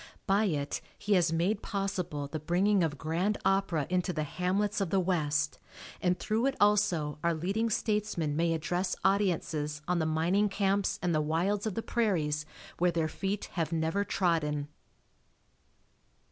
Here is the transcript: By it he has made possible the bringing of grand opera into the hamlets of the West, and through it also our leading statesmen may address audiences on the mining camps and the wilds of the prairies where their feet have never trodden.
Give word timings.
By 0.25 0.45
it 0.45 0.81
he 0.97 1.13
has 1.13 1.31
made 1.31 1.61
possible 1.61 2.27
the 2.27 2.39
bringing 2.39 2.83
of 2.83 2.97
grand 2.97 3.37
opera 3.45 3.85
into 3.87 4.11
the 4.11 4.23
hamlets 4.23 4.81
of 4.81 4.89
the 4.89 4.99
West, 4.99 5.59
and 6.01 6.17
through 6.17 6.47
it 6.47 6.55
also 6.59 7.19
our 7.23 7.35
leading 7.35 7.69
statesmen 7.69 8.35
may 8.35 8.53
address 8.55 8.95
audiences 9.05 9.83
on 9.87 9.99
the 9.99 10.07
mining 10.07 10.49
camps 10.49 10.97
and 11.03 11.13
the 11.13 11.21
wilds 11.21 11.67
of 11.67 11.75
the 11.75 11.83
prairies 11.83 12.47
where 12.79 12.89
their 12.91 13.07
feet 13.07 13.49
have 13.53 13.71
never 13.71 14.03
trodden. 14.03 14.69